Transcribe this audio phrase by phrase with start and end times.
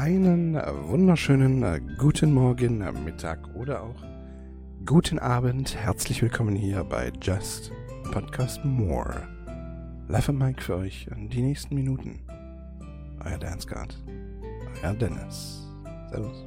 [0.00, 4.02] einen wunderschönen äh, guten Morgen, äh, Mittag oder auch
[4.86, 5.76] guten Abend.
[5.76, 7.70] Herzlich willkommen hier bei Just
[8.10, 9.28] Podcast More.
[10.08, 12.20] Live am Mike für euch in die nächsten Minuten.
[13.26, 14.02] Euer Dance Guard,
[14.82, 15.68] euer Dennis.
[16.10, 16.46] Servus.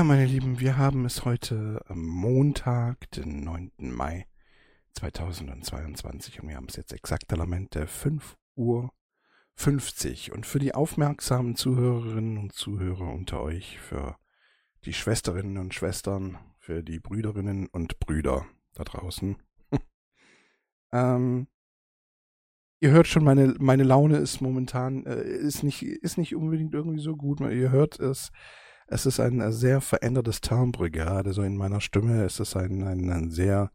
[0.00, 3.70] Ja, meine Lieben, wir haben es heute am Montag, den 9.
[3.76, 4.26] Mai
[4.94, 8.94] 2022 und wir haben es jetzt exakt Elemente 5 Uhr
[9.56, 10.32] 50.
[10.32, 14.16] Und für die aufmerksamen Zuhörerinnen und Zuhörer unter euch, für
[14.86, 19.36] die Schwesterinnen und Schwestern, für die Brüderinnen und Brüder da draußen.
[20.92, 21.46] ähm,
[22.80, 27.02] ihr hört schon, meine, meine Laune ist momentan, äh, ist, nicht, ist nicht unbedingt irgendwie
[27.02, 27.40] so gut.
[27.40, 28.32] Ihr hört es
[28.90, 32.24] es ist ein sehr verändertes Timbre gerade, so in meiner Stimme.
[32.24, 33.70] Es ist ein, ein, ein sehr,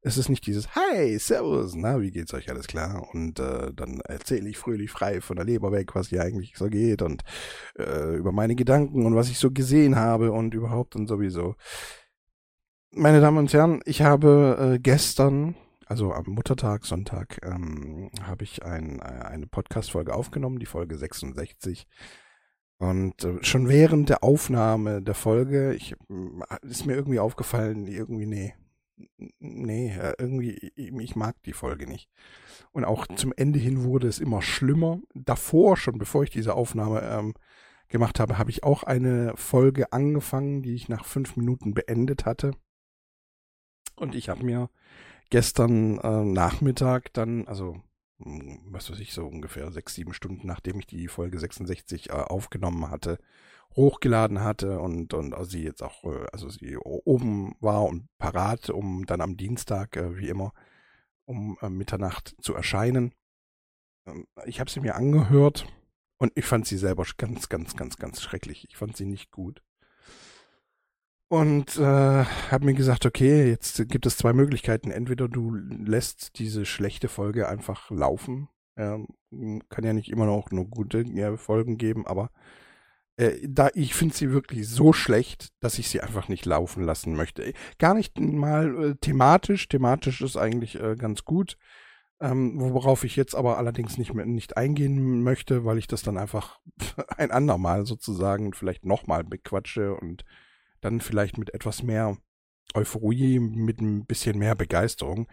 [0.00, 3.06] es ist nicht dieses Hi, Servus, na, wie geht's euch, alles klar?
[3.12, 6.68] Und äh, dann erzähle ich fröhlich frei von der Leber weg, was hier eigentlich so
[6.70, 7.22] geht und
[7.78, 11.56] äh, über meine Gedanken und was ich so gesehen habe und überhaupt und sowieso.
[12.90, 18.64] Meine Damen und Herren, ich habe äh, gestern, also am Muttertag, Sonntag, ähm, habe ich
[18.64, 21.86] ein, äh, eine Podcast-Folge aufgenommen, die Folge 66
[22.78, 28.26] und äh, schon während der Aufnahme der Folge, ich, äh, ist mir irgendwie aufgefallen, irgendwie,
[28.26, 28.54] nee,
[29.38, 32.08] nee, äh, irgendwie, ich mag die Folge nicht.
[32.72, 35.00] Und auch zum Ende hin wurde es immer schlimmer.
[35.14, 37.34] Davor, schon bevor ich diese Aufnahme ähm,
[37.88, 42.52] gemacht habe, habe ich auch eine Folge angefangen, die ich nach fünf Minuten beendet hatte.
[43.96, 44.70] Und ich habe mir
[45.30, 47.80] gestern äh, Nachmittag dann, also
[48.18, 52.90] was weiß ich, so ungefähr sechs, sieben Stunden, nachdem ich die Folge 66 äh, aufgenommen
[52.90, 53.18] hatte,
[53.76, 58.70] hochgeladen hatte und, und also sie jetzt auch, äh, also sie oben war und parat,
[58.70, 60.52] um dann am Dienstag, äh, wie immer,
[61.26, 63.12] um äh, Mitternacht zu erscheinen.
[64.06, 65.66] Ähm, ich habe sie mir angehört
[66.18, 68.66] und ich fand sie selber ganz, ganz, ganz, ganz schrecklich.
[68.68, 69.62] Ich fand sie nicht gut.
[71.34, 74.92] Und äh, habe mir gesagt, okay, jetzt gibt es zwei Möglichkeiten.
[74.92, 78.48] Entweder du lässt diese schlechte Folge einfach laufen.
[78.78, 79.00] Ja,
[79.68, 82.30] kann ja nicht immer noch nur gute ja, Folgen geben, aber
[83.16, 87.16] äh, da ich finde sie wirklich so schlecht, dass ich sie einfach nicht laufen lassen
[87.16, 87.52] möchte.
[87.80, 89.66] Gar nicht mal äh, thematisch.
[89.66, 91.58] Thematisch ist eigentlich äh, ganz gut.
[92.20, 96.16] Ähm, worauf ich jetzt aber allerdings nicht mehr nicht eingehen möchte, weil ich das dann
[96.16, 96.60] einfach
[97.16, 100.24] ein andermal sozusagen vielleicht nochmal bequatsche und
[100.84, 102.16] dann vielleicht mit etwas mehr
[102.74, 105.28] Euphorie, mit ein bisschen mehr Begeisterung.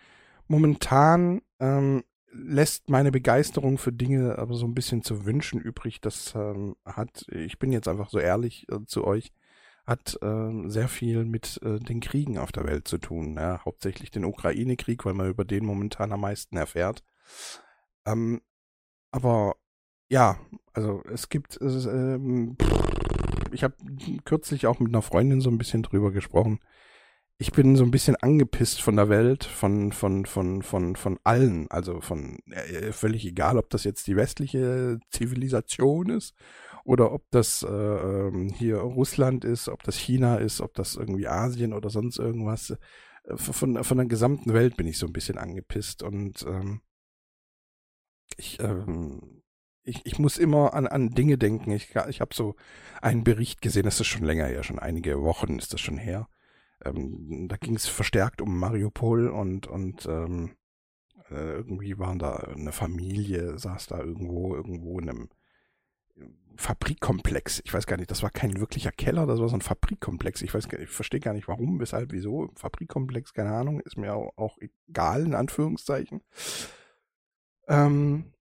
[0.48, 6.02] Momentan ähm, lässt meine Begeisterung für Dinge aber so ein bisschen zu wünschen übrig.
[6.02, 9.32] Das ähm, hat, ich bin jetzt einfach so ehrlich äh, zu euch,
[9.86, 13.36] hat äh, sehr viel mit äh, den Kriegen auf der Welt zu tun.
[13.36, 13.64] Ja?
[13.66, 17.04] Hauptsächlich den Ukraine-Krieg, weil man über den momentan am meisten erfährt.
[18.06, 18.42] Ähm,
[19.12, 19.56] aber
[20.10, 20.40] ja,
[20.74, 22.18] also es gibt, äh,
[23.54, 23.76] ich habe
[24.26, 26.60] kürzlich auch mit einer Freundin so ein bisschen drüber gesprochen.
[27.38, 31.70] Ich bin so ein bisschen angepisst von der Welt, von, von, von, von, von allen.
[31.72, 36.36] Also von äh, völlig egal, ob das jetzt die westliche Zivilisation ist
[36.86, 41.28] oder ob das äh, ähm, hier Russland ist, ob das China ist, ob das irgendwie
[41.28, 42.72] Asien oder sonst irgendwas.
[43.24, 46.82] Äh, von, von der gesamten Welt bin ich so ein bisschen angepisst und ähm,
[48.38, 49.41] ich ähm,
[49.84, 51.72] ich, ich muss immer an, an Dinge denken.
[51.72, 52.56] Ich, ich habe so
[53.02, 56.28] einen Bericht gesehen, das ist schon länger her, schon einige Wochen ist das schon her.
[56.84, 60.52] Ähm, da ging es verstärkt um Mariupol und, und ähm,
[61.30, 65.30] äh, irgendwie waren da eine Familie, saß da irgendwo, irgendwo in einem
[66.58, 67.62] Fabrikkomplex.
[67.66, 70.42] Ich weiß gar nicht, das war kein wirklicher Keller, das war so ein Fabrikkomplex.
[70.42, 72.52] Ich weiß gar nicht, ich verstehe gar nicht warum, weshalb, wieso.
[72.56, 76.22] Fabrikkomplex, keine Ahnung, ist mir auch, auch egal, in Anführungszeichen.
[77.68, 78.34] Ähm,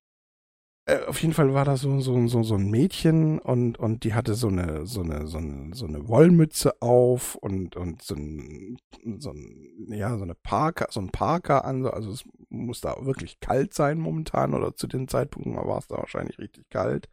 [0.90, 4.14] äh, auf jeden Fall war da so, so, so, so ein Mädchen und, und die
[4.14, 8.78] hatte so eine, so eine, so eine, so eine Wollmütze auf und, und so ein,
[9.18, 13.40] so ein, ja, so eine Parker, so ein Parker an, also es muss da wirklich
[13.40, 17.08] kalt sein momentan oder zu den Zeitpunkten war es da wahrscheinlich richtig kalt.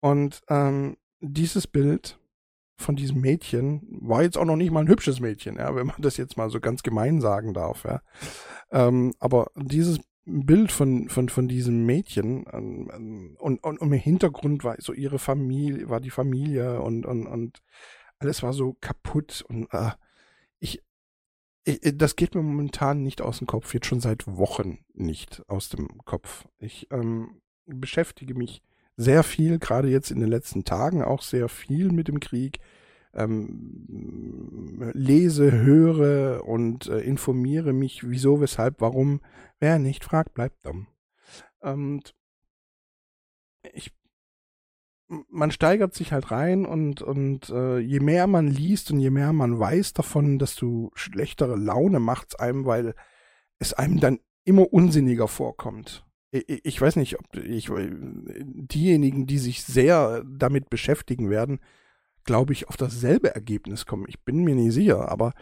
[0.00, 2.18] Und ähm, dieses Bild
[2.78, 6.00] von diesem Mädchen war jetzt auch noch nicht mal ein hübsches Mädchen, ja, wenn man
[6.00, 8.00] das jetzt mal so ganz gemein sagen darf, ja.
[8.70, 14.64] Ähm, aber dieses Bild von, von, von diesem Mädchen ähm, und, und, und im Hintergrund
[14.64, 17.62] war so ihre Familie, war die Familie und, und, und
[18.18, 19.92] alles war so kaputt und äh,
[20.58, 20.82] ich,
[21.64, 25.68] ich, das geht mir momentan nicht aus dem Kopf, jetzt schon seit Wochen nicht aus
[25.68, 26.44] dem Kopf.
[26.58, 28.62] Ich ähm, beschäftige mich
[28.96, 32.58] sehr viel, gerade jetzt in den letzten Tagen auch sehr viel mit dem Krieg.
[33.16, 39.20] Ähm, lese, höre und äh, informiere mich, wieso, weshalb, warum.
[39.58, 40.86] Wer nicht fragt, bleibt dumm.
[41.60, 42.14] Und
[43.72, 43.92] ich
[45.08, 49.32] man steigert sich halt rein und, und äh, je mehr man liest und je mehr
[49.32, 52.94] man weiß davon, desto schlechtere Laune macht's einem, weil
[53.58, 56.04] es einem dann immer unsinniger vorkommt.
[56.32, 61.60] Ich, weiß nicht, ob ich diejenigen, die sich sehr damit beschäftigen werden,
[62.26, 64.04] glaube ich, auf dasselbe Ergebnis kommen.
[64.08, 65.32] Ich bin mir nicht sicher, aber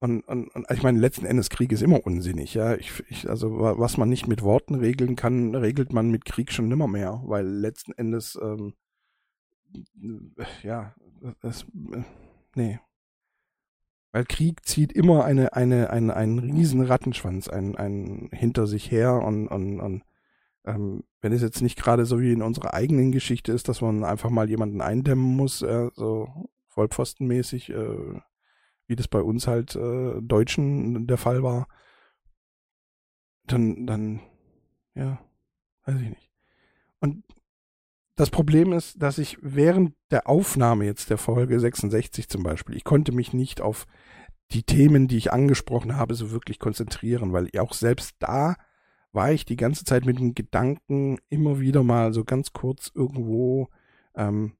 [0.00, 2.74] und, und, und ich meine, letzten Endes Krieg ist immer unsinnig, ja.
[2.74, 6.68] Ich, ich, also was man nicht mit Worten regeln kann, regelt man mit Krieg schon
[6.68, 8.74] nimmer mehr, weil letzten Endes ähm,
[10.62, 10.94] ja,
[11.42, 11.66] das,
[12.54, 12.80] nee.
[14.12, 19.22] Weil Krieg zieht immer eine, eine, eine, einen riesen Rattenschwanz ein, ein hinter sich her
[19.22, 20.02] und, und, und
[20.64, 24.04] ähm, wenn es jetzt nicht gerade so wie in unserer eigenen Geschichte ist, dass man
[24.04, 28.20] einfach mal jemanden eindämmen muss, äh, so vollpfostenmäßig, äh,
[28.86, 31.68] wie das bei uns halt äh, Deutschen der Fall war,
[33.44, 34.20] dann, dann,
[34.94, 35.20] ja,
[35.84, 36.30] weiß ich nicht.
[37.00, 37.24] Und
[38.16, 42.84] das Problem ist, dass ich während der Aufnahme jetzt der Folge 66 zum Beispiel, ich
[42.84, 43.86] konnte mich nicht auf
[44.52, 48.56] die Themen, die ich angesprochen habe, so wirklich konzentrieren, weil auch selbst da
[49.12, 53.68] war ich die ganze Zeit mit dem Gedanken immer wieder mal so ganz kurz irgendwo
[54.14, 54.52] ähm,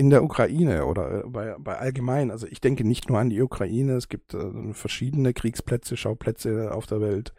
[0.00, 2.30] in der Ukraine oder äh, bei, bei allgemein.
[2.30, 6.86] Also ich denke nicht nur an die Ukraine, es gibt äh, verschiedene Kriegsplätze, Schauplätze auf
[6.86, 7.34] der Welt.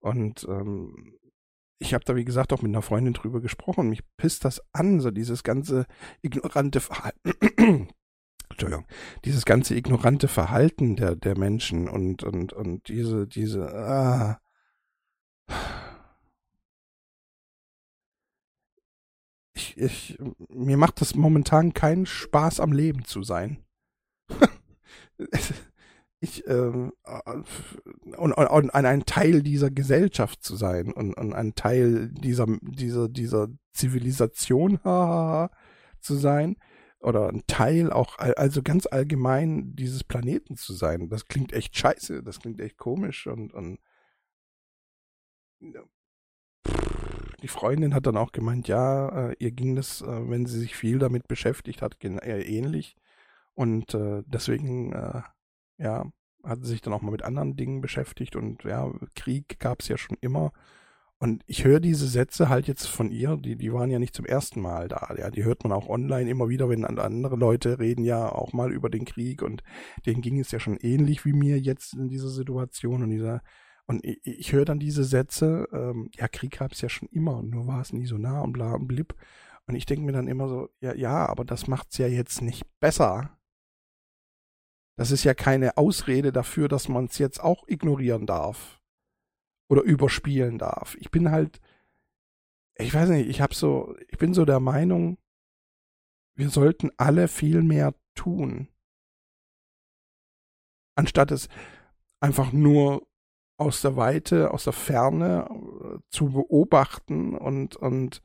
[0.00, 1.14] Und ähm,
[1.78, 3.88] ich habe da, wie gesagt, auch mit einer Freundin drüber gesprochen.
[3.88, 5.86] Mich pisst das an, so dieses ganze
[6.20, 7.32] ignorante Verhalten.
[8.50, 8.86] Entschuldigung,
[9.24, 14.40] dieses ganze ignorante Verhalten der, der Menschen und, und, und diese, diese, ah.
[19.54, 20.18] Ich, ich,
[20.48, 23.64] mir macht das momentan keinen Spaß am Leben zu sein.
[26.20, 27.20] ich ähm, äh,
[28.16, 33.48] und, und, ein Teil dieser Gesellschaft zu sein und, und ein Teil dieser dieser dieser
[33.72, 34.78] Zivilisation
[36.00, 36.56] zu sein
[36.98, 41.08] oder ein Teil auch also ganz allgemein dieses Planeten zu sein.
[41.10, 43.78] Das klingt echt scheiße, das klingt echt komisch und und
[47.44, 50.74] die Freundin hat dann auch gemeint, ja, äh, ihr ging das, äh, wenn sie sich
[50.74, 52.96] viel damit beschäftigt hat, eher ähnlich.
[53.52, 55.20] Und äh, deswegen äh,
[55.76, 56.06] ja,
[56.42, 58.34] hat sich dann auch mal mit anderen Dingen beschäftigt.
[58.34, 60.52] Und ja, Krieg gab es ja schon immer.
[61.18, 64.24] Und ich höre diese Sätze halt jetzt von ihr, die, die waren ja nicht zum
[64.24, 65.14] ersten Mal da.
[65.18, 68.72] Ja, die hört man auch online immer wieder, wenn andere Leute reden ja auch mal
[68.72, 69.42] über den Krieg.
[69.42, 69.62] Und
[70.06, 73.02] denen ging es ja schon ähnlich wie mir jetzt in dieser Situation.
[73.02, 73.42] Und dieser
[73.86, 77.42] und ich, ich höre dann diese Sätze, ähm, ja, Krieg gab es ja schon immer,
[77.42, 79.14] nur war es nie so nah und bla und blib.
[79.66, 82.64] Und ich denke mir dann immer so, ja, ja, aber das macht's ja jetzt nicht
[82.80, 83.38] besser.
[84.96, 88.80] Das ist ja keine Ausrede dafür, dass man es jetzt auch ignorieren darf
[89.68, 90.96] oder überspielen darf.
[90.96, 91.60] Ich bin halt,
[92.76, 95.18] ich weiß nicht, ich habe so, ich bin so der Meinung,
[96.36, 98.68] wir sollten alle viel mehr tun,
[100.96, 101.48] anstatt es
[102.20, 103.06] einfach nur
[103.56, 108.22] aus der Weite, aus der Ferne äh, zu beobachten und und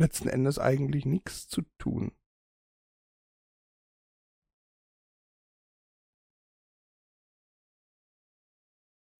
[0.00, 2.12] letzten Endes eigentlich nichts zu tun.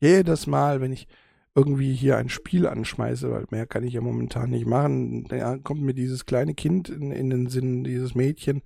[0.02, 1.06] Jedes Mal, wenn ich
[1.60, 5.82] irgendwie hier ein Spiel anschmeiße, weil mehr kann ich ja momentan nicht machen, da kommt
[5.82, 8.62] mir dieses kleine Kind in, in den Sinn, dieses Mädchen,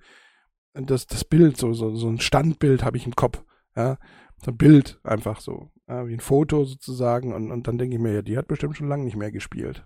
[0.73, 3.43] das, das Bild, so, so, so ein Standbild habe ich im Kopf,
[3.75, 3.97] ja,
[4.43, 8.01] so ein Bild einfach so, ja, wie ein Foto sozusagen und, und dann denke ich
[8.01, 9.85] mir, ja, die hat bestimmt schon lange nicht mehr gespielt.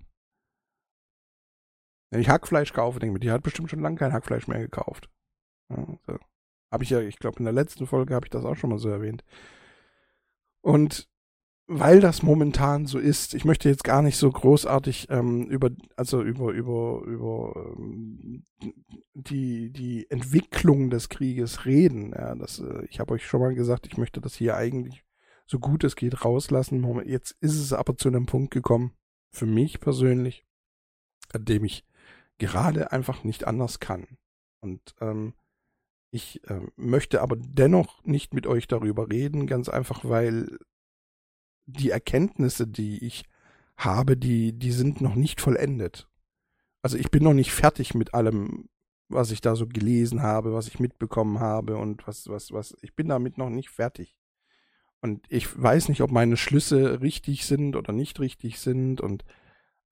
[2.11, 4.59] Wenn ich Hackfleisch kaufe, denke ich mir, die hat bestimmt schon lange kein Hackfleisch mehr
[4.59, 5.09] gekauft.
[5.69, 6.17] Ja, so.
[6.71, 8.77] Habe ich ja, ich glaube, in der letzten Folge habe ich das auch schon mal
[8.77, 9.23] so erwähnt.
[10.61, 11.08] Und
[11.71, 16.23] weil das momentan so ist, ich möchte jetzt gar nicht so großartig ähm, über, also
[16.23, 18.43] über, über, über ähm,
[19.13, 22.11] die, die Entwicklung des Krieges reden.
[22.11, 25.05] Ja, das, äh, ich habe euch schon mal gesagt, ich möchte das hier eigentlich
[25.45, 26.83] so gut es geht rauslassen.
[27.07, 28.93] Jetzt ist es aber zu einem Punkt gekommen,
[29.31, 30.47] für mich persönlich,
[31.33, 31.85] an dem ich
[32.39, 34.07] gerade einfach nicht anders kann.
[34.59, 35.33] Und ähm,
[36.11, 40.57] ich äh, möchte aber dennoch nicht mit euch darüber reden, ganz einfach, weil
[41.71, 43.25] die Erkenntnisse, die ich
[43.77, 46.07] habe, die, die sind noch nicht vollendet.
[46.81, 48.69] Also ich bin noch nicht fertig mit allem,
[49.09, 52.95] was ich da so gelesen habe, was ich mitbekommen habe und was, was, was, ich
[52.95, 54.15] bin damit noch nicht fertig.
[55.01, 59.23] Und ich weiß nicht, ob meine Schlüsse richtig sind oder nicht richtig sind und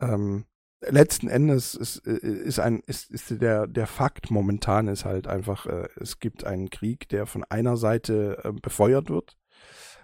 [0.01, 0.45] ähm,
[0.81, 5.87] letzten Endes ist, ist ein ist, ist der der Fakt momentan ist halt einfach äh,
[5.95, 9.37] es gibt einen Krieg, der von einer Seite äh, befeuert wird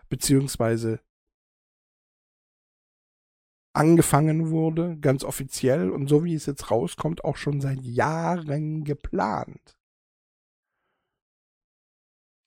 [0.10, 1.00] beziehungsweise
[3.74, 9.78] angefangen wurde, ganz offiziell und so wie es jetzt rauskommt, auch schon seit Jahren geplant.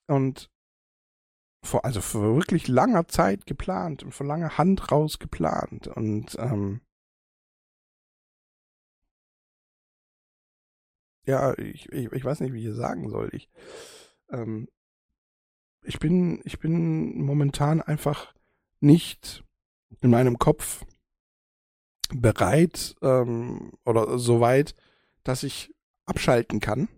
[0.09, 0.51] Und
[1.65, 5.89] vor, also vor wirklich langer Zeit geplant und vor langer Hand raus geplant.
[5.89, 6.81] Und ähm,
[11.27, 13.31] ja, ich, ich, ich weiß nicht, wie ich es sagen soll.
[13.33, 13.51] Ich,
[14.31, 14.69] ähm,
[15.83, 18.33] ich bin, ich bin momentan einfach
[18.81, 19.45] nicht
[20.01, 20.85] in meinem Kopf
[22.09, 24.75] bereit ähm, oder so weit,
[25.25, 26.89] dass ich abschalten kann,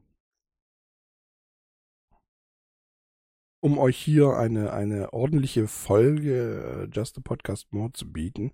[3.61, 8.53] um euch hier eine, eine ordentliche Folge äh, Just a Podcast More zu bieten.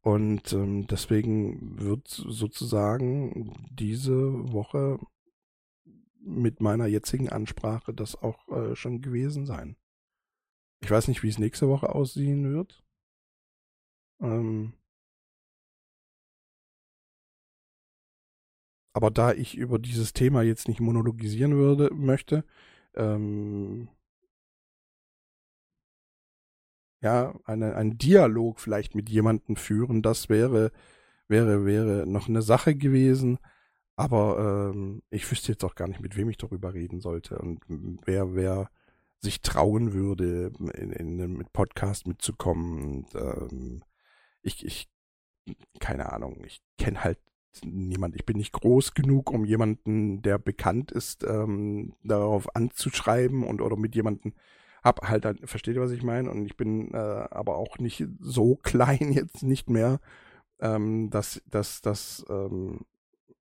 [0.00, 4.98] Und ähm, deswegen wird sozusagen diese Woche
[6.20, 9.76] mit meiner jetzigen Ansprache das auch äh, schon gewesen sein.
[10.80, 12.84] Ich weiß nicht, wie es nächste Woche aussehen wird.
[14.20, 14.74] Ähm,
[18.94, 22.44] aber da ich über dieses Thema jetzt nicht monologisieren würde, möchte,
[22.94, 23.88] ähm,
[27.02, 30.72] ja, eine, einen Dialog vielleicht mit jemandem führen, das wäre,
[31.28, 33.38] wäre, wäre noch eine Sache gewesen.
[33.96, 37.60] Aber ähm, ich wüsste jetzt auch gar nicht, mit wem ich darüber reden sollte und
[37.68, 38.70] wer, wer
[39.20, 42.82] sich trauen würde, in, in einem Podcast mitzukommen.
[42.82, 43.84] Und, ähm,
[44.42, 44.88] ich, ich,
[45.80, 47.18] keine Ahnung, ich kenne halt
[47.62, 53.60] niemand, ich bin nicht groß genug, um jemanden, der bekannt ist, ähm, darauf anzuschreiben und
[53.60, 54.34] oder mit jemandem
[54.84, 56.30] hab halt, halt versteht ihr, was ich meine?
[56.30, 59.98] Und ich bin äh, aber auch nicht so klein jetzt nicht mehr,
[60.60, 62.82] ähm, dass, dass, dass, ähm,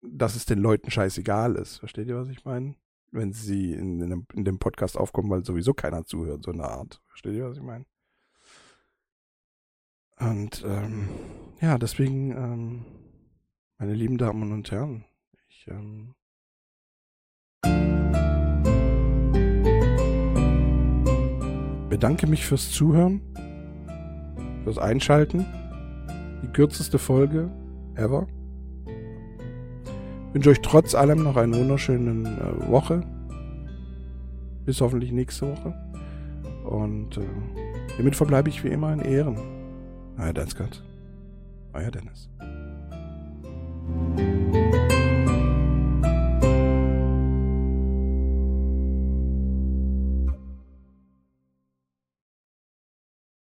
[0.01, 1.77] dass es den Leuten scheißegal ist.
[1.77, 2.75] Versteht ihr, was ich meine?
[3.11, 6.65] Wenn sie in, in, dem, in dem Podcast aufkommen, weil sowieso keiner zuhört, so eine
[6.65, 7.01] Art.
[7.07, 7.85] Versteht ihr, was ich meine?
[10.19, 11.07] Und ähm,
[11.61, 12.85] ja, deswegen, ähm,
[13.79, 15.05] meine lieben Damen und Herren,
[15.48, 16.13] ich ähm,
[21.89, 23.21] bedanke mich fürs Zuhören,
[24.63, 25.45] fürs Einschalten.
[26.43, 27.50] Die kürzeste Folge
[27.95, 28.27] ever.
[30.27, 33.01] Ich wünsche euch trotz allem noch eine wunderschöne äh, Woche.
[34.65, 35.74] Bis hoffentlich nächste Woche.
[36.65, 37.25] Und äh,
[37.95, 39.38] hiermit verbleibe ich wie immer in Ehren.
[40.17, 40.83] Euer Danskat.
[41.74, 42.29] Euer Dennis.
[43.91, 44.28] Thank you.